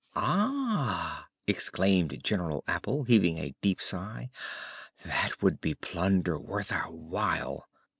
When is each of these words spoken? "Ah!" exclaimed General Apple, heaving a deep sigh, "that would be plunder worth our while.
"Ah!" 0.15 1.27
exclaimed 1.45 2.23
General 2.23 2.63
Apple, 2.67 3.03
heaving 3.03 3.37
a 3.37 3.53
deep 3.61 3.79
sigh, 3.79 4.31
"that 5.03 5.43
would 5.43 5.61
be 5.61 5.75
plunder 5.75 6.39
worth 6.39 6.71
our 6.71 6.89
while. 6.89 7.67